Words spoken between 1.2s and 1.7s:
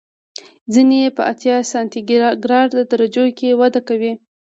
اتیا